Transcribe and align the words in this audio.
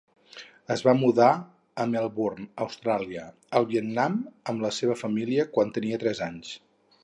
Es 0.75 0.81
va 0.85 0.93
mudar 1.01 1.27
a 1.83 1.85
Melbourne, 1.91 2.47
Austràlia, 2.65 3.27
al 3.61 3.69
Vietnam 3.75 4.19
amb 4.53 4.67
la 4.67 4.75
seva 4.81 4.99
família 5.05 5.49
quan 5.59 5.75
tenia 5.79 6.05
tres 6.07 6.27
anys. 6.33 6.55